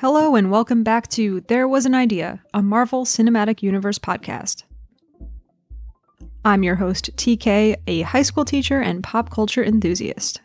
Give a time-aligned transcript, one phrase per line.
[0.00, 4.62] Hello, and welcome back to There Was an Idea, a Marvel Cinematic Universe podcast.
[6.42, 10.40] I'm your host, TK, a high school teacher and pop culture enthusiast.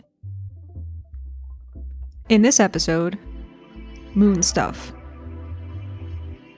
[2.28, 3.18] In this episode,
[4.14, 4.92] Moon Stuff.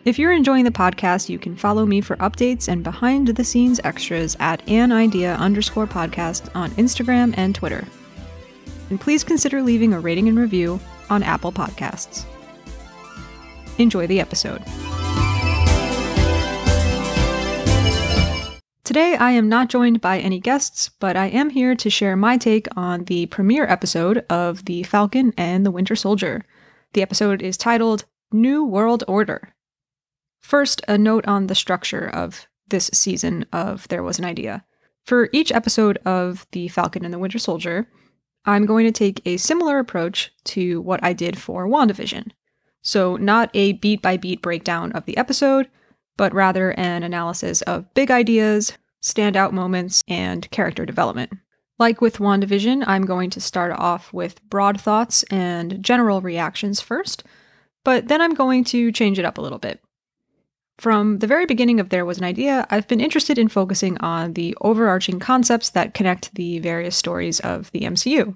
[0.03, 3.79] If you're enjoying the podcast, you can follow me for updates and behind the scenes
[3.83, 7.87] extras at an idea underscore podcast on Instagram and Twitter.
[8.89, 10.79] And please consider leaving a rating and review
[11.11, 12.25] on Apple Podcasts.
[13.77, 14.63] Enjoy the episode.
[18.83, 22.37] Today, I am not joined by any guests, but I am here to share my
[22.37, 26.45] take on the premiere episode of The Falcon and the Winter Soldier.
[26.93, 29.53] The episode is titled New World Order.
[30.39, 34.63] First, a note on the structure of this season of There Was an Idea.
[35.03, 37.89] For each episode of The Falcon and the Winter Soldier,
[38.45, 42.31] I'm going to take a similar approach to what I did for WandaVision.
[42.81, 45.69] So, not a beat by beat breakdown of the episode,
[46.15, 51.31] but rather an analysis of big ideas, standout moments, and character development.
[51.79, 57.23] Like with WandaVision, I'm going to start off with broad thoughts and general reactions first,
[57.83, 59.79] but then I'm going to change it up a little bit.
[60.79, 64.33] From the very beginning of There Was an Idea, I've been interested in focusing on
[64.33, 68.35] the overarching concepts that connect the various stories of the MCU.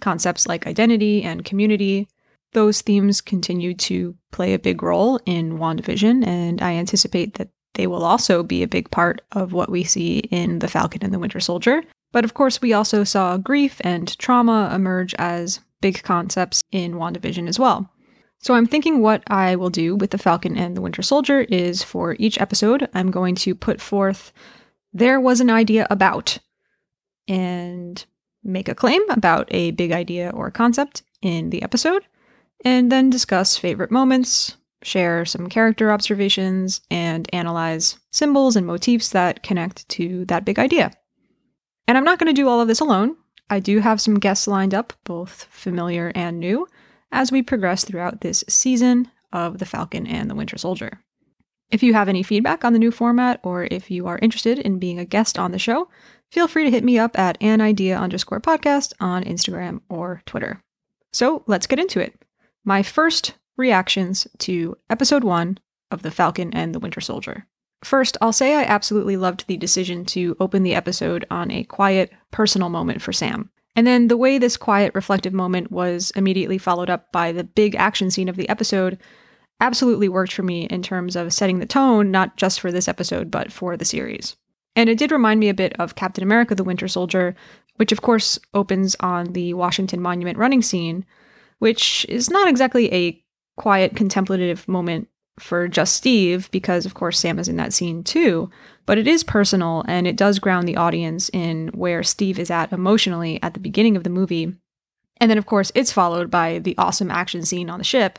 [0.00, 2.08] Concepts like identity and community,
[2.54, 7.86] those themes continue to play a big role in WandaVision, and I anticipate that they
[7.86, 11.18] will also be a big part of what we see in The Falcon and the
[11.18, 11.82] Winter Soldier.
[12.12, 17.48] But of course, we also saw grief and trauma emerge as big concepts in WandaVision
[17.48, 17.90] as well.
[18.38, 21.82] So I'm thinking what I will do with The Falcon and the Winter Soldier is
[21.82, 24.32] for each episode, I'm going to put forth
[24.92, 26.38] there was an idea about
[27.26, 28.04] and
[28.44, 32.04] make a claim about a big idea or concept in the episode
[32.64, 39.42] and then discuss favorite moments, share some character observations, and analyze symbols and motifs that
[39.42, 40.92] connect to that big idea.
[41.86, 43.16] And I'm not going to do all of this alone.
[43.50, 46.66] I do have some guests lined up, both familiar and new,
[47.12, 51.00] as we progress throughout this season of The Falcon and the Winter Soldier.
[51.70, 54.78] If you have any feedback on the new format, or if you are interested in
[54.78, 55.88] being a guest on the show,
[56.30, 60.62] feel free to hit me up at an idea underscore podcast on Instagram or Twitter.
[61.12, 62.14] So let's get into it
[62.64, 65.58] my first reactions to episode one
[65.90, 67.46] of The Falcon and the Winter Soldier.
[67.84, 72.10] First, I'll say I absolutely loved the decision to open the episode on a quiet,
[72.30, 73.50] personal moment for Sam.
[73.76, 77.74] And then the way this quiet, reflective moment was immediately followed up by the big
[77.74, 78.98] action scene of the episode
[79.60, 83.30] absolutely worked for me in terms of setting the tone, not just for this episode,
[83.30, 84.36] but for the series.
[84.76, 87.36] And it did remind me a bit of Captain America the Winter Soldier,
[87.76, 91.04] which of course opens on the Washington Monument running scene,
[91.58, 93.22] which is not exactly a
[93.56, 98.50] quiet, contemplative moment for just Steve, because of course Sam is in that scene too,
[98.86, 102.72] but it is personal and it does ground the audience in where Steve is at
[102.72, 104.54] emotionally at the beginning of the movie.
[105.18, 108.18] And then, of course, it's followed by the awesome action scene on the ship.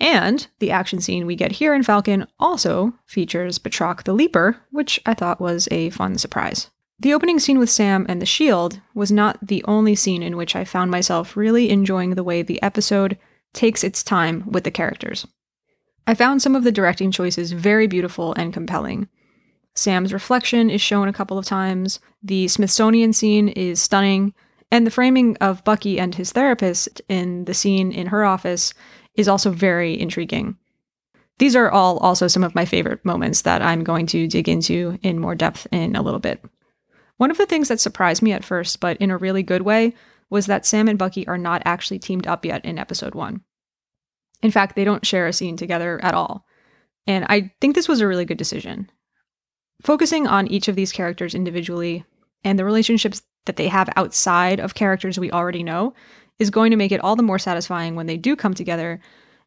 [0.00, 5.00] And the action scene we get here in Falcon also features Batroc the Leaper, which
[5.04, 6.70] I thought was a fun surprise.
[7.00, 10.56] The opening scene with Sam and the shield was not the only scene in which
[10.56, 13.16] I found myself really enjoying the way the episode
[13.52, 15.26] takes its time with the characters.
[16.08, 19.08] I found some of the directing choices very beautiful and compelling.
[19.76, 24.34] Sam's reflection is shown a couple of times, the Smithsonian scene is stunning,
[24.72, 28.74] and the framing of Bucky and his therapist in the scene in her office
[29.14, 30.56] is also very intriguing.
[31.38, 34.98] These are all also some of my favorite moments that I'm going to dig into
[35.02, 36.44] in more depth in a little bit.
[37.18, 39.94] One of the things that surprised me at first, but in a really good way,
[40.30, 43.42] was that Sam and Bucky are not actually teamed up yet in episode one.
[44.42, 46.46] In fact, they don't share a scene together at all.
[47.06, 48.90] And I think this was a really good decision.
[49.82, 52.04] Focusing on each of these characters individually
[52.44, 55.94] and the relationships that they have outside of characters we already know
[56.38, 59.00] is going to make it all the more satisfying when they do come together.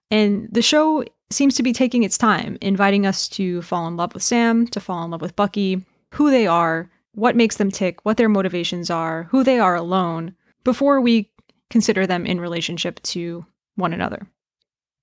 [0.10, 4.14] And the show seems to be taking its time, inviting us to fall in love
[4.14, 8.04] with Sam, to fall in love with Bucky, who they are, what makes them tick,
[8.04, 11.32] what their motivations are, who they are alone, before we
[11.70, 14.28] consider them in relationship to one another.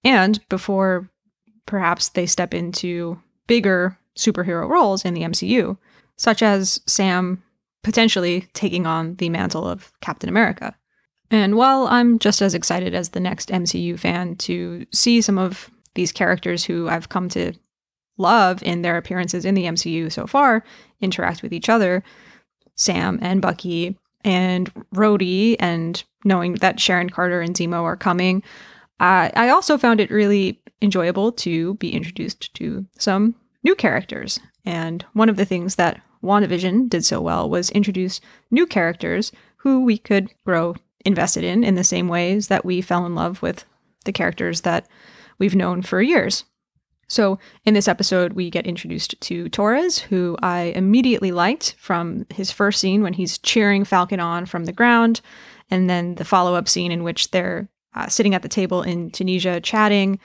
[0.04, 1.10] And before
[1.66, 5.76] perhaps they step into bigger superhero roles in the MCU,
[6.16, 7.42] such as Sam
[7.82, 10.74] potentially taking on the mantle of Captain America.
[11.30, 15.70] And while I'm just as excited as the next MCU fan to see some of
[15.94, 17.52] these characters who I've come to
[18.18, 20.64] love in their appearances in the MCU so far
[21.00, 22.02] interact with each other,
[22.74, 28.42] Sam and Bucky and Rhodey, and knowing that Sharon Carter and Zemo are coming,
[29.00, 34.40] I, I also found it really enjoyable to be introduced to some new characters.
[34.64, 39.84] And one of the things that WandaVision did so well was introduce new characters who
[39.84, 40.74] we could grow
[41.04, 43.64] invested in in the same ways that we fell in love with
[44.04, 44.86] the characters that
[45.38, 46.44] we've known for years.
[47.08, 52.50] So, in this episode, we get introduced to Torres, who I immediately liked from his
[52.50, 55.22] first scene when he's cheering Falcon on from the ground,
[55.70, 59.10] and then the follow up scene in which they're uh, sitting at the table in
[59.10, 60.18] Tunisia chatting.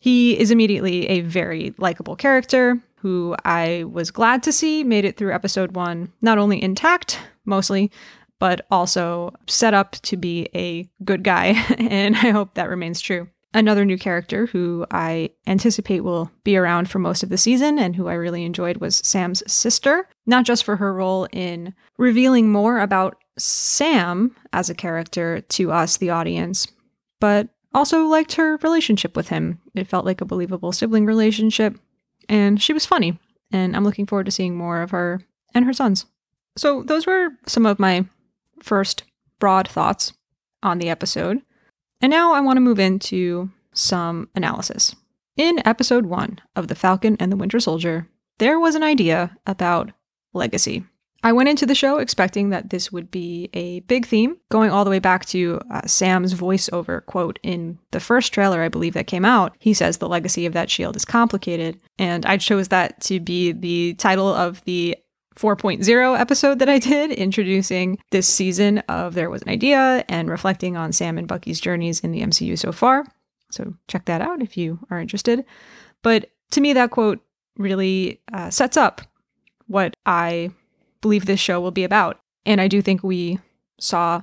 [0.00, 5.18] He is immediately a very likable character who I was glad to see made it
[5.18, 7.90] through episode one, not only intact, mostly,
[8.38, 11.48] but also set up to be a good guy.
[11.78, 13.28] and I hope that remains true.
[13.54, 17.94] Another new character who I anticipate will be around for most of the season and
[17.94, 22.80] who I really enjoyed was Sam's sister, not just for her role in revealing more
[22.80, 26.66] about Sam as a character to us, the audience,
[27.20, 29.60] but also liked her relationship with him.
[29.72, 31.78] It felt like a believable sibling relationship,
[32.28, 33.20] and she was funny,
[33.52, 35.22] and I'm looking forward to seeing more of her
[35.54, 36.06] and her sons.
[36.56, 38.06] So, those were some of my
[38.60, 39.04] first
[39.38, 40.12] broad thoughts
[40.60, 41.42] on the episode.
[42.04, 44.94] And now I want to move into some analysis.
[45.38, 48.06] In episode one of The Falcon and the Winter Soldier,
[48.36, 49.90] there was an idea about
[50.34, 50.84] legacy.
[51.22, 54.84] I went into the show expecting that this would be a big theme, going all
[54.84, 59.06] the way back to uh, Sam's voiceover quote in the first trailer, I believe, that
[59.06, 59.56] came out.
[59.58, 61.80] He says the legacy of that shield is complicated.
[61.98, 64.98] And I chose that to be the title of the
[65.36, 70.76] 4.0 episode that I did, introducing this season of There Was an Idea and reflecting
[70.76, 73.04] on Sam and Bucky's journeys in the MCU so far.
[73.50, 75.44] So check that out if you are interested.
[76.02, 77.20] But to me, that quote
[77.56, 79.00] really uh, sets up
[79.66, 80.50] what I
[81.00, 82.20] believe this show will be about.
[82.46, 83.38] And I do think we
[83.80, 84.22] saw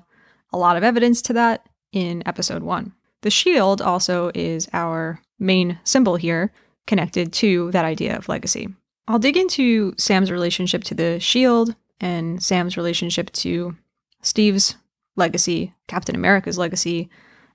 [0.54, 2.94] a lot of evidence to that in episode one.
[3.22, 6.52] The shield also is our main symbol here,
[6.88, 8.70] connected to that idea of legacy.
[9.12, 13.76] I'll dig into Sam's relationship to the shield and Sam's relationship to
[14.22, 14.78] Steve's
[15.18, 17.10] legacy, Captain America's legacy,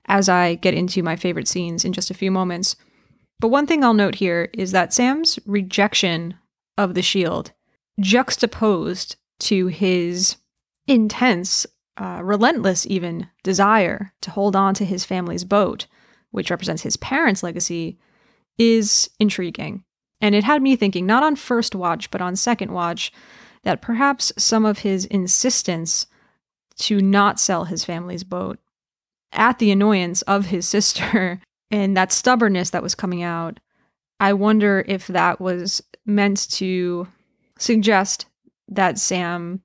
[0.05, 2.75] as I get into my favorite scenes in just a few moments.
[3.39, 6.35] But one thing I'll note here is that Sam's rejection
[6.77, 7.53] of the shield,
[7.99, 10.35] juxtaposed to his
[10.85, 11.65] intense,
[11.97, 15.87] uh, relentless even desire to hold on to his family's boat,
[16.29, 17.97] which represents his parents' legacy,
[18.59, 19.83] is intriguing.
[20.19, 23.11] And it had me thinking, not on first watch, but on second watch,
[23.63, 26.07] that perhaps some of his insistence
[26.77, 28.59] to not sell his family's boat
[29.31, 33.59] at the annoyance of his sister and that stubbornness that was coming out,
[34.19, 37.07] I wonder if that was meant to
[37.59, 38.25] suggest
[38.69, 39.61] that Sam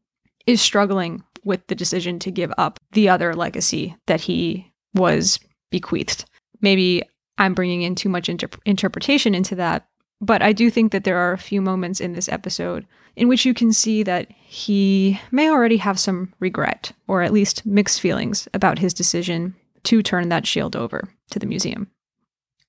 [0.47, 5.39] is struggling with the decision to give up the other legacy that he was
[5.71, 6.25] bequeathed.
[6.61, 7.03] Maybe
[7.39, 9.87] I'm bringing in too much inter- interpretation into that,
[10.23, 12.87] but I do think that there are a few moments in this episode
[13.17, 17.67] in which you can see that he may already have some regret, or at least
[17.67, 21.91] mixed feelings, about his decision to turn that shield over to the museum,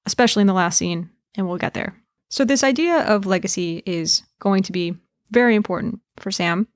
[0.05, 1.95] especially in the last scene, and we'll get there.
[2.29, 4.97] So, this idea of legacy is going to be
[5.29, 6.67] very important for Sam,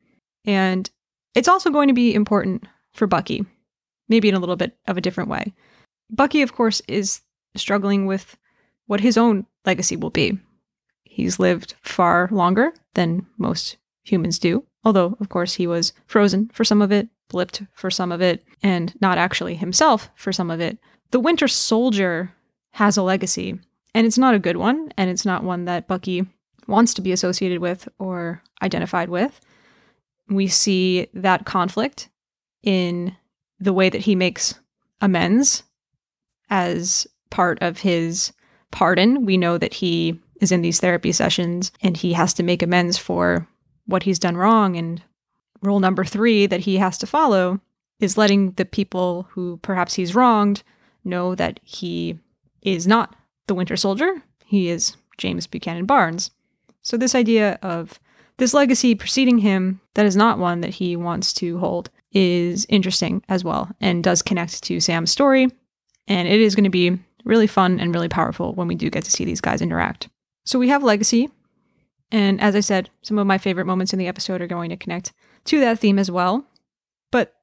[0.46, 0.90] and
[1.34, 3.44] it's also going to be important for Bucky,
[4.08, 5.54] maybe in a little bit of a different way.
[6.12, 7.22] Bucky, of course, is
[7.56, 8.38] struggling with
[8.86, 10.40] what his own legacy will be
[11.18, 16.64] He's lived far longer than most humans do, although, of course, he was frozen for
[16.64, 20.62] some of it, blipped for some of it, and not actually himself for some of
[20.62, 20.78] it.
[21.10, 22.36] The Winter Soldier
[22.74, 23.60] has a legacy,
[23.96, 26.28] and it's not a good one, and it's not one that Bucky
[26.68, 29.42] wants to be associated with or identified with.
[30.30, 32.10] We see that conflict
[32.62, 33.18] in
[33.60, 34.54] the way that he makes
[35.02, 35.64] amends
[36.52, 38.34] as part of his
[38.70, 39.26] pardon.
[39.26, 42.98] We know that he is in these therapy sessions and he has to make amends
[42.98, 43.48] for
[43.86, 44.76] what he's done wrong.
[44.76, 45.02] And
[45.62, 47.60] rule number three that he has to follow
[48.00, 50.64] is letting the people who perhaps he's wronged
[51.04, 52.20] know that he
[52.62, 53.16] is not
[53.48, 54.22] the Winter Soldier.
[54.46, 56.32] He is James Buchanan Barnes.
[56.82, 58.00] So, this idea of
[58.38, 63.24] this legacy preceding him that is not one that he wants to hold is interesting
[63.30, 65.50] as well and does connect to Sam's story.
[66.08, 69.04] And it is going to be really fun and really powerful when we do get
[69.04, 70.08] to see these guys interact.
[70.48, 71.30] So we have Legacy.
[72.10, 74.78] And as I said, some of my favorite moments in the episode are going to
[74.78, 75.12] connect
[75.46, 76.48] to that theme as well.
[77.12, 77.34] But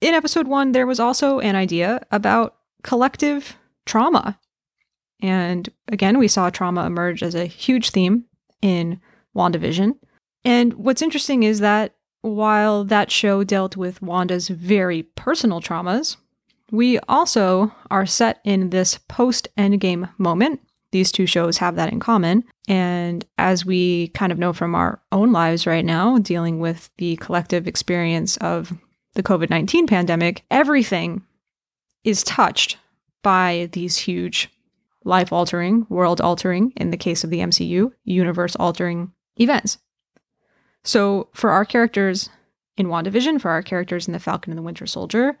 [0.00, 4.40] in episode one, there was also an idea about collective trauma.
[5.22, 8.24] And again, we saw trauma emerge as a huge theme
[8.60, 9.00] in
[9.36, 9.92] WandaVision.
[10.44, 16.16] And what's interesting is that while that show dealt with Wanda's very personal traumas,
[16.70, 20.60] We also are set in this post Endgame moment.
[20.94, 22.44] These two shows have that in common.
[22.68, 27.16] And as we kind of know from our own lives right now, dealing with the
[27.16, 28.72] collective experience of
[29.14, 31.22] the COVID 19 pandemic, everything
[32.04, 32.78] is touched
[33.24, 34.48] by these huge
[35.04, 39.78] life altering, world altering, in the case of the MCU, universe altering events.
[40.84, 42.30] So for our characters
[42.76, 45.36] in WandaVision, for our characters in The Falcon and the Winter Soldier,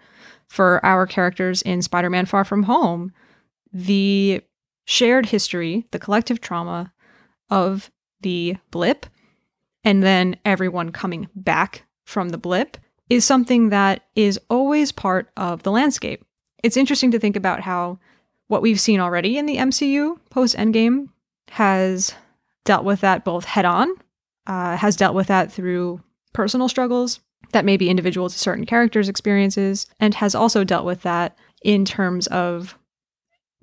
[0.48, 3.12] for our characters in Spider Man Far From Home,
[3.72, 4.42] the
[4.84, 6.92] shared history, the collective trauma
[7.50, 9.06] of the blip,
[9.84, 12.76] and then everyone coming back from the blip
[13.10, 16.24] is something that is always part of the landscape.
[16.62, 17.98] It's interesting to think about how
[18.48, 21.08] what we've seen already in the MCU post Endgame
[21.50, 22.14] has
[22.64, 23.90] dealt with that both head on,
[24.46, 27.20] uh, has dealt with that through personal struggles
[27.52, 31.84] that may be individual to certain characters' experiences, and has also dealt with that in
[31.84, 32.76] terms of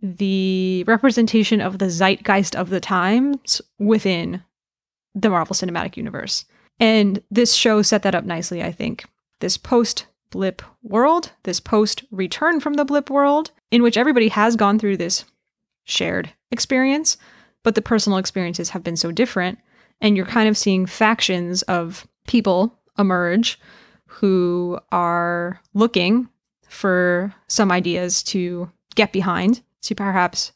[0.02, 4.44] the representation of the zeitgeist of the times within
[5.14, 6.46] the Marvel Cinematic Universe.
[6.80, 9.06] And this show set that up nicely, I think.
[9.40, 14.56] This post blip world, this post return from the blip world, in which everybody has
[14.56, 15.26] gone through this
[15.84, 17.18] shared experience,
[17.64, 19.60] but the personal experiences have been so different.
[20.00, 23.60] And you're kind of seeing factions of people emerge
[24.08, 26.28] who are looking
[26.68, 30.52] for some ideas to get behind, to perhaps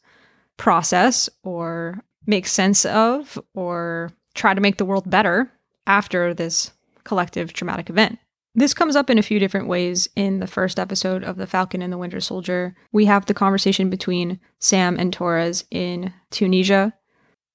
[0.56, 5.50] process or make sense of, or try to make the world better
[5.86, 6.72] after this
[7.04, 8.18] collective traumatic event.
[8.54, 11.82] This comes up in a few different ways in the first episode of The Falcon
[11.82, 12.74] and the Winter Soldier.
[12.90, 16.94] We have the conversation between Sam and Torres in Tunisia.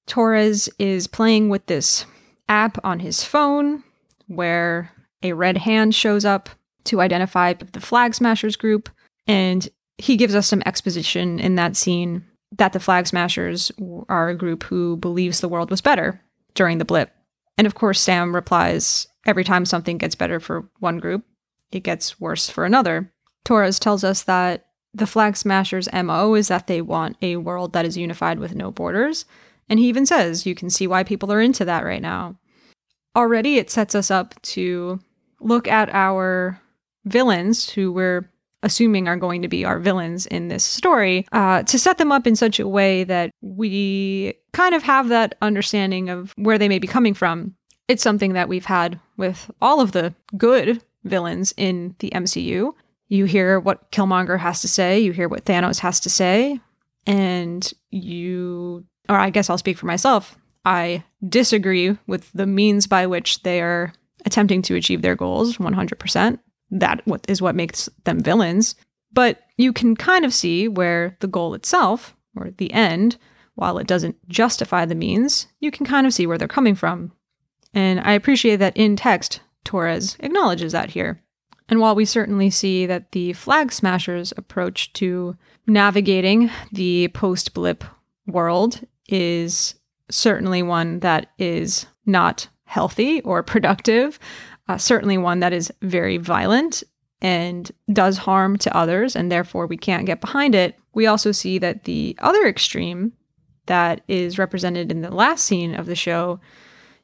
[0.06, 2.06] Torres is playing with this
[2.48, 3.82] app on his phone
[4.28, 6.48] where a red hand shows up
[6.84, 8.88] to identify the Flag Smashers group,
[9.26, 9.68] and
[10.02, 12.24] he gives us some exposition in that scene
[12.58, 13.70] that the Flag Smashers
[14.08, 16.20] are a group who believes the world was better
[16.54, 17.12] during the blip.
[17.56, 21.24] And of course, Sam replies, every time something gets better for one group,
[21.70, 23.12] it gets worse for another.
[23.44, 27.84] Torres tells us that the Flag Smashers' MO is that they want a world that
[27.84, 29.24] is unified with no borders.
[29.68, 32.40] And he even says, you can see why people are into that right now.
[33.14, 34.98] Already, it sets us up to
[35.38, 36.60] look at our
[37.04, 38.31] villains, who we're
[38.62, 42.26] assuming are going to be our villains in this story, uh, to set them up
[42.26, 46.78] in such a way that we kind of have that understanding of where they may
[46.78, 47.54] be coming from
[47.88, 52.72] it's something that we've had with all of the good villains in the MCU.
[53.08, 56.58] You hear what Killmonger has to say, you hear what Thanos has to say,
[57.06, 63.06] and you, or I guess I'll speak for myself, I disagree with the means by
[63.06, 63.92] which they are
[64.24, 66.38] attempting to achieve their goals 100%.
[66.72, 68.74] That is what makes them villains.
[69.12, 73.18] But you can kind of see where the goal itself, or the end,
[73.54, 77.12] while it doesn't justify the means, you can kind of see where they're coming from.
[77.74, 81.22] And I appreciate that in text, Torres acknowledges that here.
[81.68, 85.36] And while we certainly see that the Flag Smashers' approach to
[85.66, 87.84] navigating the post blip
[88.26, 89.74] world is
[90.10, 94.18] certainly one that is not healthy or productive,
[94.72, 96.82] uh, certainly one that is very violent
[97.20, 100.78] and does harm to others, and therefore we can't get behind it.
[100.94, 103.12] We also see that the other extreme
[103.66, 106.40] that is represented in the last scene of the show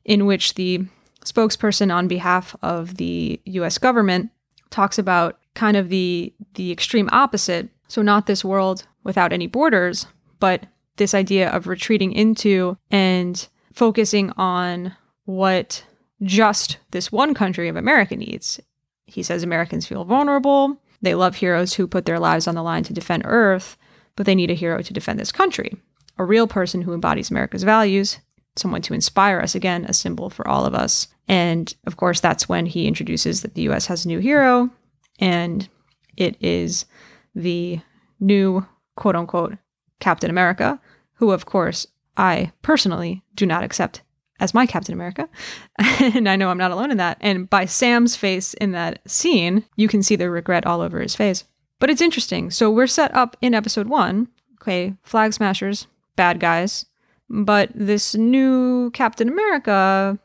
[0.04, 0.86] in which the
[1.24, 4.30] spokesperson on behalf of the US government
[4.70, 7.68] talks about kind of the the extreme opposite.
[7.86, 10.06] So not this world without any borders,
[10.40, 10.64] but
[10.96, 14.96] this idea of retreating into and focusing on
[15.26, 15.84] what
[16.22, 18.60] just this one country of America needs.
[19.06, 20.80] He says Americans feel vulnerable.
[21.00, 23.76] They love heroes who put their lives on the line to defend Earth,
[24.16, 25.76] but they need a hero to defend this country.
[26.18, 28.18] A real person who embodies America's values
[28.58, 31.08] someone to inspire us again, a symbol for all of us.
[31.26, 34.70] And of course, that's when he introduces that the US has a new hero,
[35.18, 35.68] and
[36.16, 36.86] it is
[37.34, 37.80] the
[38.20, 39.56] new quote unquote
[40.00, 40.80] Captain America,
[41.14, 44.02] who, of course, I personally do not accept
[44.40, 45.28] as my Captain America.
[45.78, 47.18] and I know I'm not alone in that.
[47.20, 51.16] And by Sam's face in that scene, you can see the regret all over his
[51.16, 51.44] face.
[51.80, 52.50] But it's interesting.
[52.50, 54.28] So we're set up in episode one.
[54.60, 56.86] Okay, flag smashers, bad guys.
[57.30, 60.18] But this new Captain America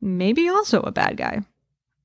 [0.00, 1.40] maybe also a bad guy.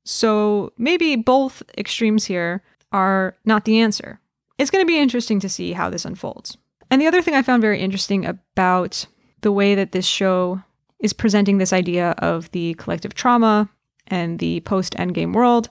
[0.04, 4.20] So maybe both extremes here are not the answer.
[4.58, 6.58] It's going to be interesting to see how this unfolds.
[6.92, 9.06] And the other thing I found very interesting about
[9.42, 10.62] the way that this show
[11.04, 13.70] is presenting this idea of the collective trauma
[14.08, 15.70] and the post endgame world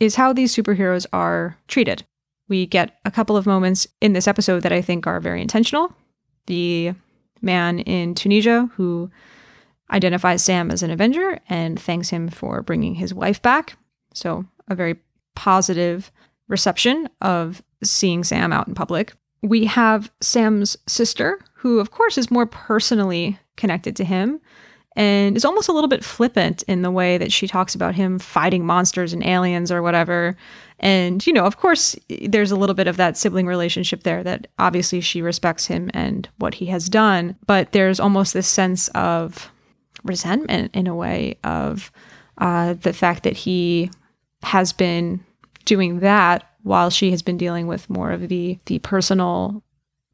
[0.00, 2.04] is how these superheroes are treated.
[2.48, 5.94] We get a couple of moments in this episode that I think are very intentional.
[6.46, 6.92] The
[7.40, 9.10] man in Tunisia who
[9.90, 13.78] identifies Sam as an Avenger and thanks him for bringing his wife back.
[14.14, 14.96] So, a very
[15.36, 16.10] positive
[16.48, 19.12] reception of seeing Sam out in public.
[19.42, 24.40] We have Sam's sister, who, of course, is more personally connected to him
[24.96, 28.18] and is almost a little bit flippant in the way that she talks about him
[28.18, 30.34] fighting monsters and aliens or whatever.
[30.80, 34.46] And, you know, of course, there's a little bit of that sibling relationship there that
[34.58, 37.36] obviously she respects him and what he has done.
[37.46, 39.50] But there's almost this sense of
[40.02, 41.92] resentment in a way of
[42.38, 43.90] uh, the fact that he
[44.42, 45.22] has been
[45.66, 49.62] doing that while she has been dealing with more of the the personal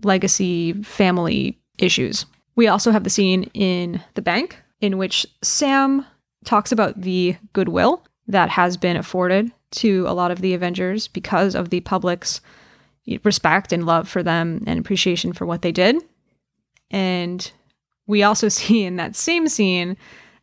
[0.02, 2.26] legacy family issues.
[2.54, 6.06] We also have the scene in the bank in which Sam
[6.44, 11.54] talks about the goodwill that has been afforded to a lot of the Avengers because
[11.54, 12.40] of the public's
[13.24, 15.96] respect and love for them and appreciation for what they did.
[16.90, 17.50] And
[18.06, 19.96] we also see in that same scene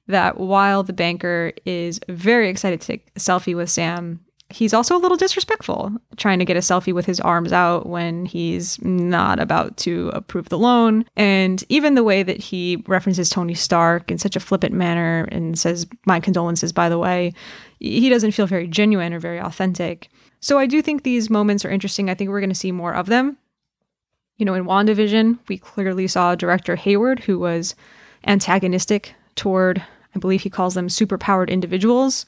[0.07, 4.95] that while the banker is very excited to take a selfie with Sam, he's also
[4.95, 9.39] a little disrespectful, trying to get a selfie with his arms out when he's not
[9.39, 11.05] about to approve the loan.
[11.15, 15.57] And even the way that he references Tony Stark in such a flippant manner and
[15.57, 17.33] says, My condolences, by the way,
[17.79, 20.09] he doesn't feel very genuine or very authentic.
[20.41, 22.09] So I do think these moments are interesting.
[22.09, 23.37] I think we're going to see more of them.
[24.37, 27.75] You know, in WandaVision, we clearly saw director Hayward, who was
[28.25, 29.83] antagonistic toward,
[30.15, 32.25] I believe he calls them superpowered individuals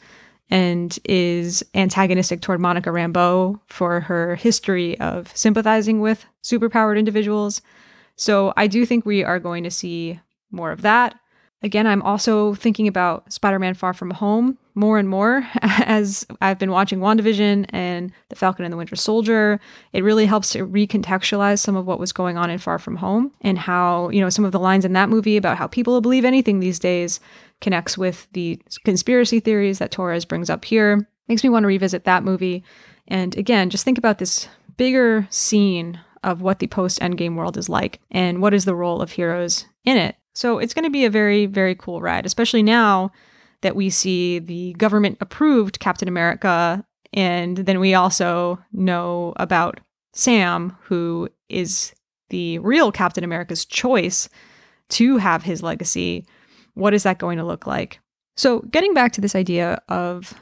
[0.51, 7.61] and is antagonistic toward Monica Rambeau for her history of sympathizing with superpowered individuals.
[8.17, 10.19] So I do think we are going to see
[10.51, 11.15] more of that.
[11.63, 16.57] Again, I'm also thinking about Spider Man Far From Home more and more as I've
[16.57, 19.59] been watching WandaVision and The Falcon and the Winter Soldier.
[19.93, 23.31] It really helps to recontextualize some of what was going on in Far From Home
[23.41, 26.25] and how, you know, some of the lines in that movie about how people believe
[26.25, 27.19] anything these days
[27.61, 31.07] connects with the conspiracy theories that Torres brings up here.
[31.27, 32.63] Makes me want to revisit that movie.
[33.07, 34.47] And again, just think about this
[34.77, 39.01] bigger scene of what the post Endgame world is like and what is the role
[39.01, 40.15] of heroes in it.
[40.33, 43.11] So it's going to be a very, very cool ride, especially now
[43.61, 46.83] that we see the government approved Captain America.
[47.13, 49.79] And then we also know about
[50.13, 51.93] Sam, who is
[52.29, 54.29] the real Captain America's choice
[54.89, 56.25] to have his legacy.
[56.73, 57.99] What is that going to look like?
[58.35, 60.33] So, getting back to this idea of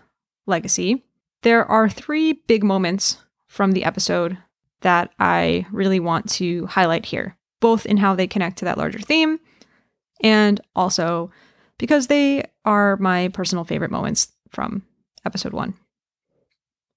[0.46, 1.04] legacy,
[1.42, 4.38] there are three big moments from the episode
[4.82, 9.00] that I really want to highlight here, both in how they connect to that larger
[9.00, 9.40] theme
[10.22, 11.32] and also
[11.78, 14.84] because they are my personal favorite moments from
[15.26, 15.74] episode one.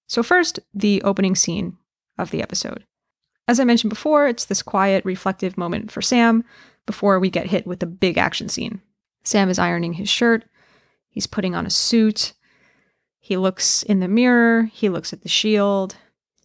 [0.09, 1.79] So, first, the opening scene
[2.18, 2.85] of the episode.
[3.49, 6.45] As I mentioned before, it's this quiet, reflective moment for Sam
[6.87, 8.81] before we get hit with the big action scene.
[9.24, 10.44] Sam is ironing his shirt,
[11.08, 12.32] he's putting on a suit,
[13.18, 15.96] he looks in the mirror, he looks at the shield,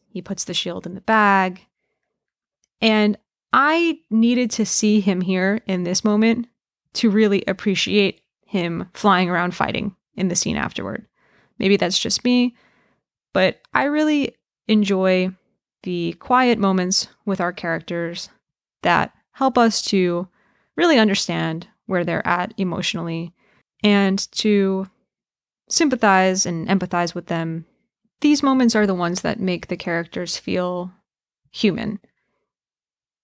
[0.07, 1.65] he puts the shield in the bag.
[2.81, 3.17] And
[3.51, 6.47] I needed to see him here in this moment
[6.93, 11.07] to really appreciate him flying around fighting in the scene afterward.
[11.59, 12.55] Maybe that's just me,
[13.33, 14.35] but I really
[14.67, 15.31] enjoy
[15.83, 18.29] the quiet moments with our characters
[18.83, 20.27] that help us to
[20.75, 23.33] really understand where they're at emotionally
[23.83, 24.87] and to
[25.69, 27.65] sympathize and empathize with them.
[28.21, 30.91] These moments are the ones that make the characters feel
[31.51, 31.99] human.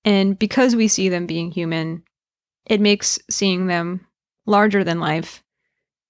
[0.05, 2.03] And because we see them being human,
[2.65, 4.05] it makes seeing them
[4.45, 5.43] larger than life,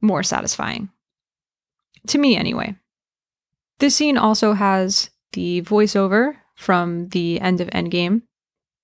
[0.01, 0.89] more satisfying.
[2.07, 2.75] To me, anyway.
[3.79, 8.23] This scene also has the voiceover from the end of Endgame,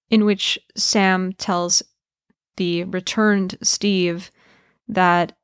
[0.09, 1.83] in which Sam tells
[2.59, 4.29] the returned Steve
[4.87, 5.35] that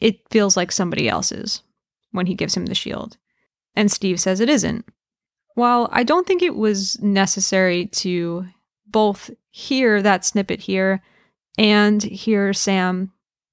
[0.00, 1.62] it feels like somebody else's
[2.10, 3.18] when he gives him the shield.
[3.76, 4.84] And Steve says it isn't.
[5.54, 8.46] While I don't think it was necessary to
[8.86, 11.02] both hear that snippet here
[11.58, 13.12] and hear Sam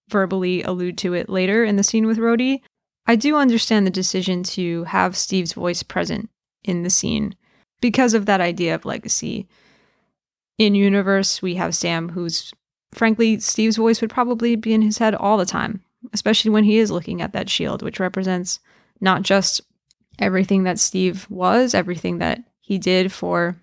[0.09, 2.61] verbally allude to it later in the scene with Rhodey,
[3.05, 6.29] I do understand the decision to have Steve's voice present
[6.63, 7.35] in the scene
[7.81, 9.47] because of that idea of legacy.
[10.57, 12.53] In universe, we have Sam, who's
[12.93, 16.77] frankly, Steve's voice would probably be in his head all the time, especially when he
[16.77, 18.59] is looking at that shield, which represents
[19.01, 19.61] not just
[20.19, 23.55] everything that Steve was, everything that he did for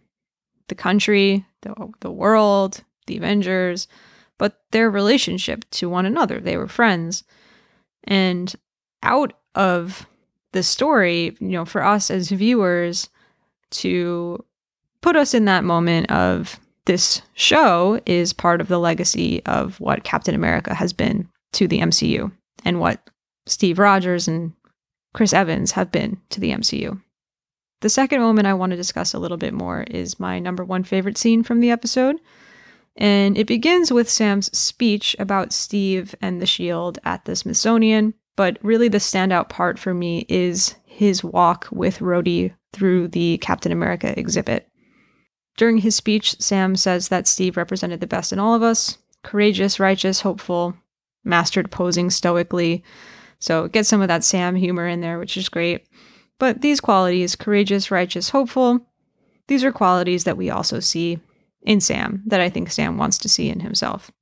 [0.69, 3.87] the country, the, the world, the Avengers,
[4.39, 6.41] but their relationship to one another.
[6.41, 7.25] They were friends.
[8.05, 8.55] And
[9.03, 10.07] out of
[10.53, 13.09] the story, you know, for us as viewers,
[13.69, 14.45] to
[15.01, 20.05] put us in that moment of this show is part of the legacy of what
[20.05, 22.33] Captain America has been to the MCU
[22.65, 23.11] and what
[23.47, 24.53] Steve Rogers and
[25.15, 27.01] Chris Evans have been to the MCU.
[27.81, 30.83] The second moment I want to discuss a little bit more is my number one
[30.83, 32.17] favorite scene from the episode.
[32.97, 38.15] And it begins with Sam's speech about Steve and the shield at the Smithsonian.
[38.37, 43.73] But really, the standout part for me is his walk with Rhodey through the Captain
[43.73, 44.66] America exhibit.
[45.57, 49.81] During his speech, Sam says that Steve represented the best in all of us courageous,
[49.81, 50.77] righteous, hopeful,
[51.25, 52.85] mastered posing stoically.
[53.41, 55.85] So get some of that Sam humor in there, which is great.
[56.39, 58.87] But these qualities, courageous, righteous, hopeful,
[59.49, 61.19] these are qualities that we also see
[61.63, 64.13] in Sam that I think Sam wants to see in himself.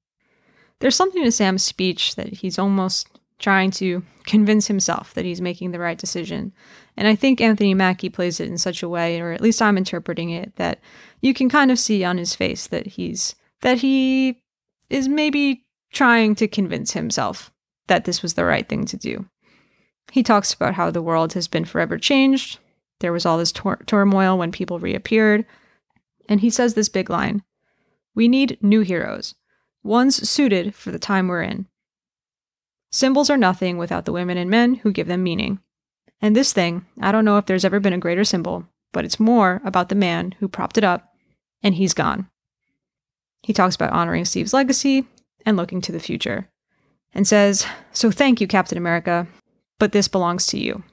[0.80, 5.72] There's something to Sam's speech that he's almost trying to convince himself that he's making
[5.72, 6.52] the right decision.
[6.96, 9.76] And I think Anthony Mackie plays it in such a way, or at least I'm
[9.76, 10.80] interpreting it, that
[11.20, 14.42] you can kind of see on his face that he's that he
[14.90, 17.50] is maybe trying to convince himself
[17.86, 19.26] that this was the right thing to do.
[20.12, 22.58] He talks about how the world has been forever changed.
[23.00, 25.46] There was all this tor- turmoil when people reappeared.
[26.28, 27.42] And he says this big line
[28.14, 29.34] We need new heroes,
[29.82, 31.66] ones suited for the time we're in.
[32.94, 35.58] Symbols are nothing without the women and men who give them meaning.
[36.22, 39.18] And this thing, I don't know if there's ever been a greater symbol, but it's
[39.18, 41.12] more about the man who propped it up,
[41.60, 42.28] and he's gone.
[43.42, 45.08] He talks about honoring Steve's legacy
[45.44, 46.46] and looking to the future,
[47.12, 49.26] and says, So thank you, Captain America,
[49.80, 50.84] but this belongs to you.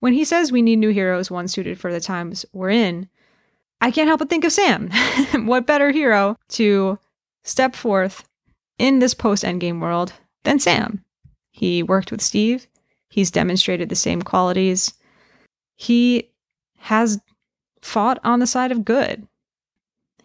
[0.00, 3.08] When he says we need new heroes, one suited for the times we're in,
[3.80, 4.90] I can't help but think of Sam.
[5.46, 6.98] what better hero to
[7.44, 8.28] step forth
[8.76, 11.04] in this post Endgame world than Sam?
[11.52, 12.66] He worked with Steve,
[13.12, 14.94] He's demonstrated the same qualities.
[15.76, 16.30] He
[16.78, 17.20] has
[17.82, 19.28] fought on the side of good.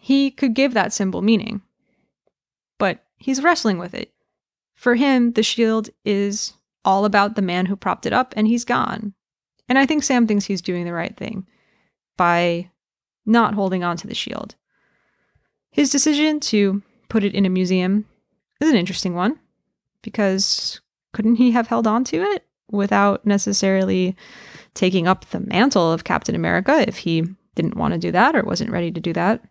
[0.00, 1.60] He could give that symbol meaning,
[2.78, 4.14] but he's wrestling with it.
[4.74, 8.64] For him, the shield is all about the man who propped it up, and he's
[8.64, 9.12] gone.
[9.68, 11.46] And I think Sam thinks he's doing the right thing
[12.16, 12.70] by
[13.26, 14.54] not holding on to the shield.
[15.70, 18.06] His decision to put it in a museum
[18.62, 19.38] is an interesting one
[20.00, 20.80] because
[21.18, 22.44] couldn't he have held on to it?
[22.70, 24.16] without necessarily
[24.74, 28.42] taking up the mantle of Captain America if he didn't want to do that or
[28.42, 29.42] wasn't ready to do that.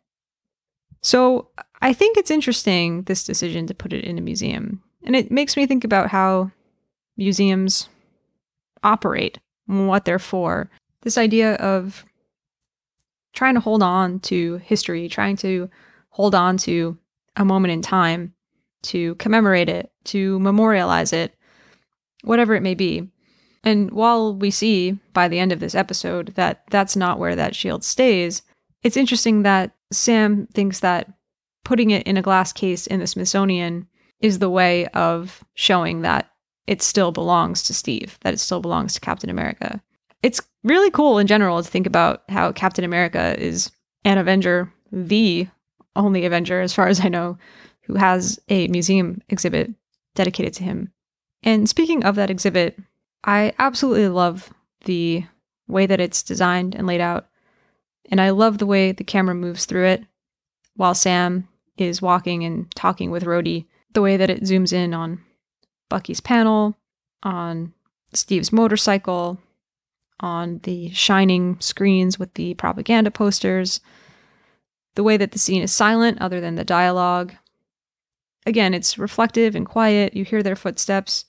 [1.02, 1.50] So
[1.82, 4.82] I think it's interesting, this decision to put it in a museum.
[5.04, 6.52] And it makes me think about how
[7.18, 7.90] museums
[8.84, 10.70] operate, what they're for.
[11.02, 12.06] This idea of
[13.34, 15.70] trying to hold on to history, trying to
[16.10, 16.98] hold on to
[17.36, 18.34] a moment in time,
[18.84, 21.37] to commemorate it, to memorialize it,
[22.28, 23.10] whatever it may be.
[23.64, 27.56] And while we see by the end of this episode that that's not where that
[27.56, 28.42] shield stays,
[28.84, 31.12] it's interesting that Sam thinks that
[31.64, 33.88] putting it in a glass case in the Smithsonian
[34.22, 36.32] is the way of showing that
[36.66, 39.82] it still belongs to Steve, that it still belongs to Captain America.
[40.24, 43.72] It's really cool in general to think about how Captain America is
[44.06, 45.48] an Avenger, the
[45.96, 47.38] only Avenger, as far as I know,
[47.84, 49.74] who has a museum exhibit
[50.16, 50.92] dedicated to him.
[51.44, 52.80] And speaking of that exhibit,
[53.24, 54.54] I absolutely love
[54.86, 55.24] the
[55.68, 57.28] way that it's designed and laid out.
[58.10, 60.04] And I love the way the camera moves through it
[60.76, 61.48] while Sam
[61.78, 63.66] is walking and talking with Rhodey.
[63.94, 65.22] The way that it zooms in on
[65.90, 66.76] Bucky's panel,
[67.24, 67.74] on
[68.14, 69.40] Steve's motorcycle,
[70.20, 73.82] on the shining screens with the propaganda posters,
[74.96, 77.34] the way that the scene is silent other than the dialogue.
[78.48, 80.16] Again, it's reflective and quiet.
[80.16, 81.26] You hear their footsteps.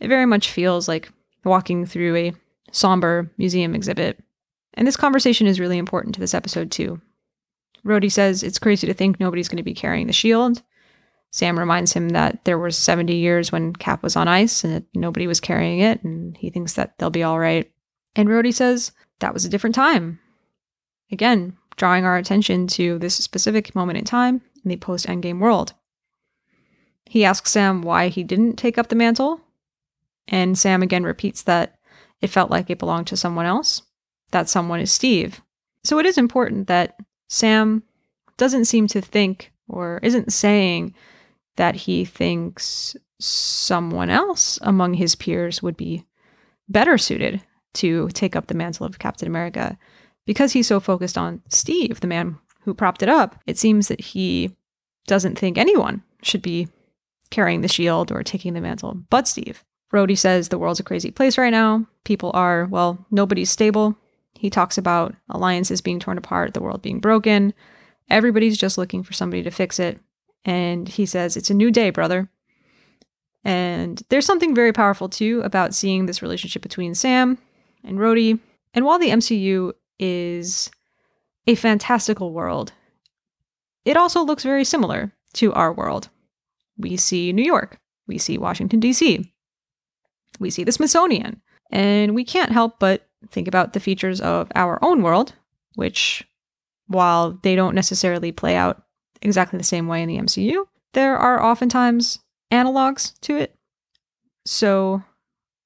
[0.00, 1.08] It very much feels like
[1.44, 2.32] walking through a
[2.72, 4.18] somber museum exhibit.
[4.74, 7.00] And this conversation is really important to this episode, too.
[7.86, 10.62] Rhodey says it's crazy to think nobody's going to be carrying the shield.
[11.30, 15.28] Sam reminds him that there were 70 years when Cap was on ice and nobody
[15.28, 17.70] was carrying it, and he thinks that they'll be all right.
[18.16, 18.90] And Rhodey says
[19.20, 20.18] that was a different time.
[21.12, 25.74] Again, drawing our attention to this specific moment in time in the post Endgame world.
[27.08, 29.40] He asks Sam why he didn't take up the mantle,
[30.28, 31.78] and Sam again repeats that
[32.20, 33.82] it felt like it belonged to someone else.
[34.30, 35.40] That someone is Steve.
[35.84, 37.82] So it is important that Sam
[38.36, 40.94] doesn't seem to think or isn't saying
[41.56, 46.04] that he thinks someone else among his peers would be
[46.68, 47.42] better suited
[47.74, 49.78] to take up the mantle of Captain America.
[50.26, 54.00] Because he's so focused on Steve, the man who propped it up, it seems that
[54.00, 54.54] he
[55.06, 56.68] doesn't think anyone should be
[57.30, 59.64] carrying the shield or taking the mantle but Steve.
[59.92, 61.86] Rhodey says the world's a crazy place right now.
[62.04, 63.96] People are, well, nobody's stable.
[64.34, 67.54] He talks about alliances being torn apart, the world being broken.
[68.10, 69.98] Everybody's just looking for somebody to fix it.
[70.44, 72.28] And he says, It's a new day, brother.
[73.44, 77.38] And there's something very powerful too about seeing this relationship between Sam
[77.82, 78.38] and Rhodey.
[78.74, 80.70] And while the MCU is
[81.46, 82.72] a fantastical world,
[83.84, 86.10] it also looks very similar to our world.
[86.78, 89.32] We see New York, we see Washington, D.C.,
[90.38, 94.82] we see the Smithsonian, and we can't help but think about the features of our
[94.82, 95.34] own world,
[95.74, 96.26] which,
[96.86, 98.82] while they don't necessarily play out
[99.22, 100.64] exactly the same way in the MCU,
[100.94, 103.54] there are oftentimes analogs to it.
[104.46, 105.02] So,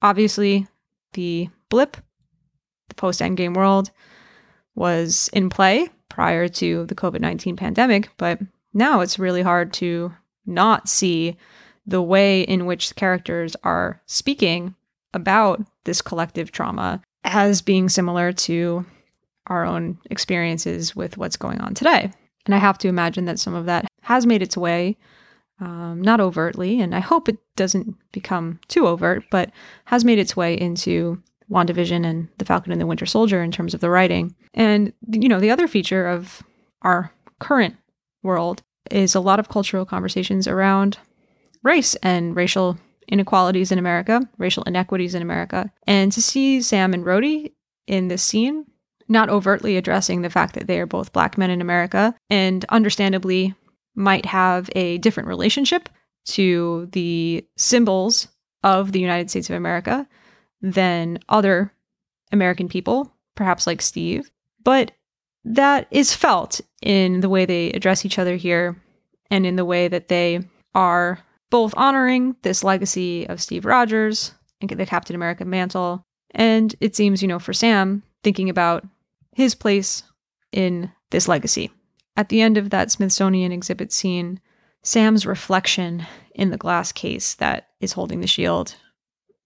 [0.01, 0.67] obviously,
[1.13, 1.97] the blip,
[2.89, 3.91] the post Endgame world,
[4.75, 8.39] was in play prior to the COVID 19 pandemic, but
[8.73, 10.13] now it's really hard to
[10.45, 11.37] not see
[11.85, 14.75] the way in which characters are speaking
[15.13, 18.85] about this collective trauma as being similar to
[19.47, 22.11] our own experiences with what's going on today.
[22.45, 24.97] And I have to imagine that some of that has made its way
[25.59, 29.51] um, not overtly, and I hope it doesn't become too overt, but
[29.85, 33.73] has made its way into WandaVision and The Falcon and the Winter Soldier in terms
[33.73, 34.35] of the writing.
[34.53, 36.43] And, you know, the other feature of
[36.81, 37.75] our current
[38.23, 40.97] world is a lot of cultural conversations around
[41.63, 45.71] race and racial inequalities in America, racial inequities in America.
[45.87, 47.53] And to see Sam and Rhodey
[47.87, 48.65] in this scene,
[49.07, 53.53] not overtly addressing the fact that they are both black men in America and understandably
[53.95, 55.89] might have a different relationship
[56.25, 58.27] to the symbols
[58.63, 60.07] of the United States of America
[60.61, 61.73] than other
[62.31, 64.31] American people, perhaps like Steve.
[64.63, 64.93] But
[65.45, 68.81] that is felt in the way they address each other here
[69.29, 70.41] and in the way that they
[70.73, 76.03] are both honoring this legacy of Steve Rogers and the Captain America mantle.
[76.31, 78.85] And it seems, you know, for Sam, thinking about
[79.35, 80.03] his place
[80.51, 81.71] in this legacy.
[82.15, 84.39] At the end of that Smithsonian exhibit scene,
[84.83, 88.75] Sam's reflection in the glass case that is holding the shield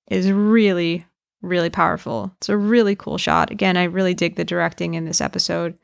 [0.10, 1.06] is really,
[1.42, 2.34] really powerful.
[2.38, 3.52] It's a really cool shot.
[3.52, 5.78] Again, I really dig the directing in this episode.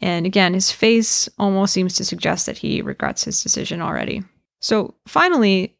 [0.00, 4.22] And again, his face almost seems to suggest that he regrets his decision already.
[4.60, 5.76] So finally,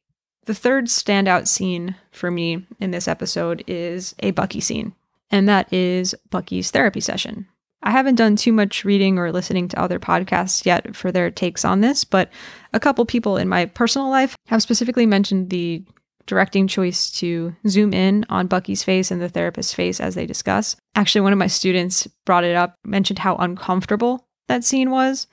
[0.46, 4.94] the third standout scene for me in this episode is a Bucky scene,
[5.30, 7.46] and that is Bucky's therapy session.
[7.82, 11.64] I haven't done too much reading or listening to other podcasts yet for their takes
[11.64, 12.30] on this, but
[12.74, 15.82] a couple people in my personal life have specifically mentioned the
[16.26, 20.76] directing choice to zoom in on Bucky's face and the therapist's face as they discuss.
[20.94, 25.26] Actually, one of my students brought it up, mentioned how uncomfortable that scene was.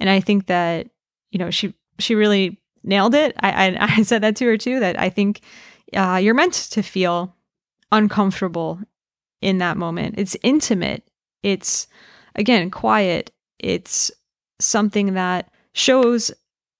[0.00, 0.88] And I think that,
[1.30, 3.34] you know, she she really nailed it.
[3.40, 5.40] I, I, I said that to her too, that I think
[5.94, 7.36] uh, you're meant to feel
[7.90, 8.80] uncomfortable
[9.40, 10.14] in that moment.
[10.18, 11.04] It's intimate
[11.42, 11.88] it's,
[12.34, 13.32] again, quiet.
[13.58, 14.10] It's
[14.60, 16.30] something that shows,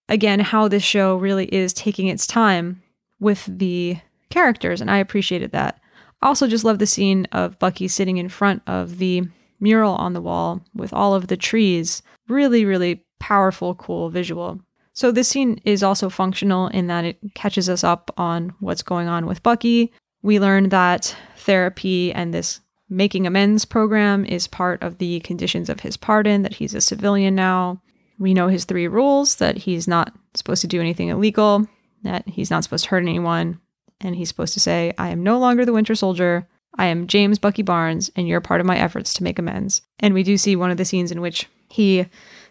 [0.09, 2.83] again, how this show really is taking its time
[3.23, 4.81] with the characters.
[4.81, 5.81] And I appreciated that.
[6.21, 9.23] Also just love the scene of Bucky sitting in front of the
[9.61, 12.03] mural on the wall with all of the trees.
[12.29, 14.61] Really, really powerful, cool visual.
[14.93, 19.09] So this scene is also functional in that it catches us up on what's going
[19.09, 19.93] on with Bucky.
[20.23, 25.81] We learn that therapy and this making amends program is part of the conditions of
[25.81, 27.81] his pardon, that he's a civilian now.
[28.19, 31.67] We know his three rules that he's not supposed to do anything illegal,
[32.03, 33.61] that he's not supposed to hurt anyone,
[34.01, 36.49] and he's supposed to say, I am no longer the Winter Soldier.
[36.79, 39.83] I am James Bucky Barnes, and you're part of my efforts to make amends.
[40.01, 42.07] And we do see one of the scenes in which he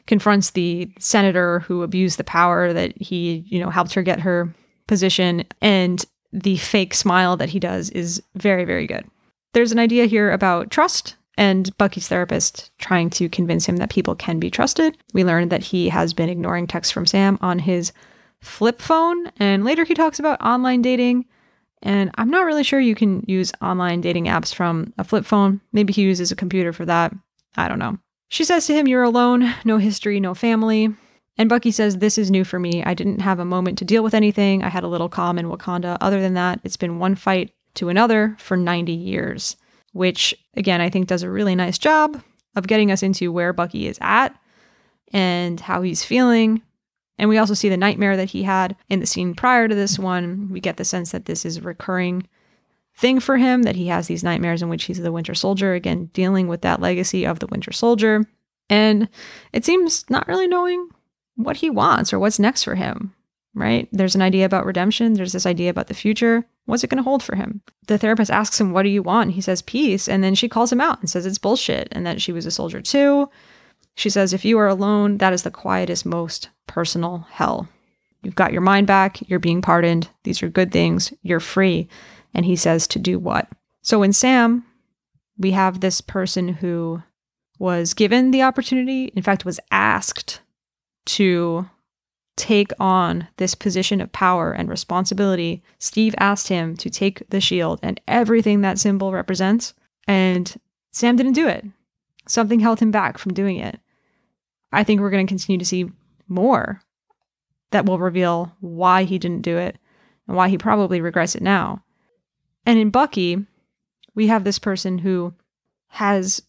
[0.07, 4.53] confronts the senator who abused the power that he, you know, helped her get her
[4.87, 5.43] position.
[5.61, 9.05] And the fake smile that he does is very, very good.
[9.53, 14.15] There's an idea here about trust and Bucky's therapist trying to convince him that people
[14.15, 14.97] can be trusted.
[15.13, 17.91] We learn that he has been ignoring texts from Sam on his
[18.41, 21.25] flip phone, and later he talks about online dating.
[21.83, 25.61] And I'm not really sure you can use online dating apps from a flip phone.
[25.71, 27.13] Maybe he uses a computer for that.
[27.57, 27.97] I don't know.
[28.29, 30.93] She says to him, You're alone, no history, no family.
[31.37, 32.83] And Bucky says, This is new for me.
[32.83, 34.63] I didn't have a moment to deal with anything.
[34.63, 35.97] I had a little calm in Wakanda.
[35.99, 39.57] Other than that, it's been one fight to another for 90 years,
[39.93, 42.21] which again, I think does a really nice job
[42.55, 44.35] of getting us into where Bucky is at
[45.13, 46.61] and how he's feeling.
[47.17, 49.99] And we also see the nightmare that he had in the scene prior to this
[49.99, 50.49] one.
[50.49, 52.27] We get the sense that this is a recurring
[52.97, 56.05] thing for him, that he has these nightmares in which he's the Winter Soldier, again,
[56.13, 58.25] dealing with that legacy of the Winter Soldier.
[58.69, 59.07] And
[59.53, 60.89] it seems not really knowing
[61.35, 63.13] what he wants or what's next for him.
[63.53, 63.87] right?
[63.91, 66.45] There's an idea about redemption, there's this idea about the future.
[66.65, 67.61] What's it going to hold for him?
[67.87, 69.31] The therapist asks him, What do you want?
[69.31, 70.07] he says, Peace.
[70.07, 72.51] And then she calls him out and says it's bullshit and that she was a
[72.51, 73.29] soldier too.
[73.95, 77.67] She says, If you are alone, that is the quietest, most personal hell.
[78.23, 79.27] You've got your mind back.
[79.29, 80.09] You're being pardoned.
[80.23, 81.13] These are good things.
[81.23, 81.87] You're free.
[82.33, 83.49] And he says to do what?
[83.81, 84.65] So in Sam,
[85.37, 87.01] we have this person who
[87.57, 90.41] was given the opportunity, in fact, was asked
[91.05, 91.69] to
[92.37, 95.61] take on this position of power and responsibility.
[95.77, 99.73] Steve asked him to take the shield and everything that symbol represents,
[100.07, 100.59] and
[100.91, 101.65] Sam didn't do it.
[102.27, 103.79] Something held him back from doing it.
[104.71, 105.89] I think we're going to continue to see
[106.27, 106.81] more
[107.71, 109.77] that will reveal why he didn't do it
[110.27, 111.83] and why he probably regrets it now.
[112.65, 113.45] And in Bucky,
[114.13, 115.33] we have this person who
[115.87, 116.41] has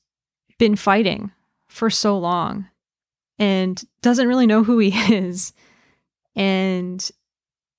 [0.59, 1.33] been fighting
[1.67, 2.69] for so long
[3.39, 5.53] and doesn't really know who he is
[6.37, 7.11] and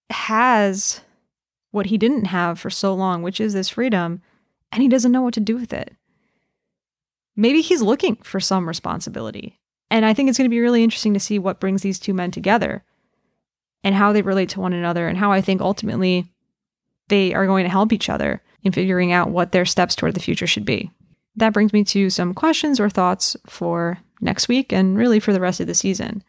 [0.10, 1.01] has
[1.71, 4.21] what he didn't have for so long, which is this freedom,
[4.71, 5.93] and he doesn't know what to do with it.
[7.36, 9.60] Maybe he's looking for some responsibility.
[9.89, 12.13] And I think it's going to be really interesting to see what brings these two
[12.13, 12.84] men together
[13.84, 16.26] and how they relate to one another, and how I think ultimately
[17.10, 20.22] they are going to help each other in figuring out what their steps toward the
[20.22, 20.89] future should be.
[21.36, 25.41] That brings me to some questions or thoughts for next week and really for the
[25.41, 26.24] rest of the season.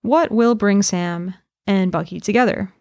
[0.00, 1.34] What will bring Sam
[1.66, 2.72] and Bucky together?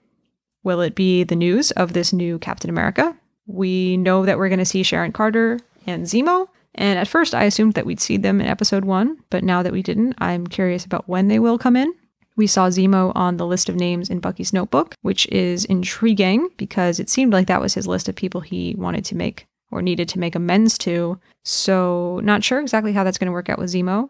[0.63, 3.17] Will it be the news of this new Captain America?
[3.45, 7.43] We know that we're going to see Sharon Carter and Zemo, and at first I
[7.43, 10.85] assumed that we'd see them in episode one, but now that we didn't, I'm curious
[10.85, 11.93] about when they will come in.
[12.35, 16.99] We saw Zemo on the list of names in Bucky's notebook, which is intriguing because
[16.99, 20.09] it seemed like that was his list of people he wanted to make or needed
[20.09, 21.19] to make amends to.
[21.43, 24.09] So, not sure exactly how that's going to work out with Zemo.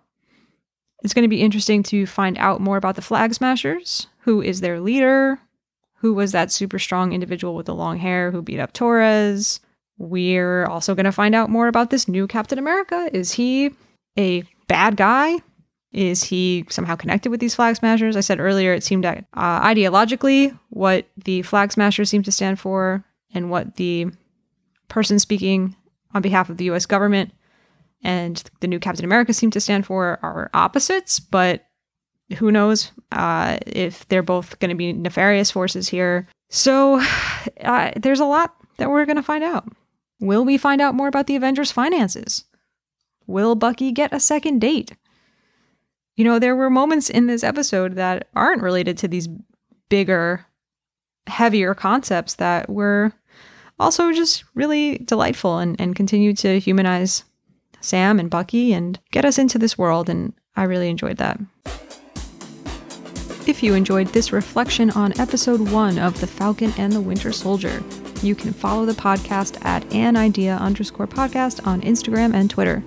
[1.03, 4.07] It's going to be interesting to find out more about the Flag Smashers.
[4.19, 5.39] Who is their leader?
[5.95, 9.59] Who was that super strong individual with the long hair who beat up Torres?
[9.97, 13.09] We're also going to find out more about this new Captain America.
[13.13, 13.71] Is he
[14.17, 15.39] a bad guy?
[15.91, 18.17] Is he somehow connected with these flag smashers?
[18.17, 23.05] I said earlier it seemed uh, ideologically, what the flag smashers seem to stand for
[23.33, 24.07] and what the
[24.87, 25.75] person speaking
[26.13, 27.31] on behalf of the US government
[28.03, 31.65] and the new Captain America seem to stand for are opposites, but
[32.37, 36.27] who knows uh, if they're both going to be nefarious forces here.
[36.49, 37.01] So
[37.61, 39.67] uh, there's a lot that we're going to find out.
[40.19, 42.45] Will we find out more about the Avengers' finances?
[43.27, 44.95] Will Bucky get a second date?
[46.15, 49.27] You know, there were moments in this episode that aren't related to these
[49.89, 50.45] bigger,
[51.27, 53.13] heavier concepts that were
[53.79, 57.23] also just really delightful and, and continue to humanize
[57.81, 60.09] Sam and Bucky and get us into this world.
[60.09, 61.39] And I really enjoyed that.
[63.45, 67.83] If you enjoyed this reflection on episode one of The Falcon and the Winter Soldier,
[68.23, 72.83] you can follow the podcast at an idea underscore podcast on Instagram and Twitter.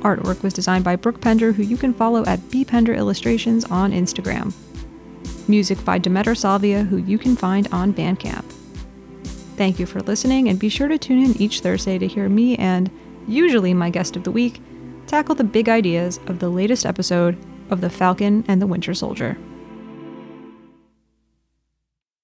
[0.00, 4.52] Artwork was designed by Brooke Pender, who you can follow at bpender illustrations on Instagram.
[5.48, 8.44] Music by Demeter Salvia, who you can find on Bandcamp.
[9.56, 12.56] Thank you for listening, and be sure to tune in each Thursday to hear me
[12.56, 12.90] and,
[13.28, 14.60] usually my guest of the week,
[15.06, 17.36] tackle the big ideas of the latest episode
[17.70, 19.36] of The Falcon and the Winter Soldier.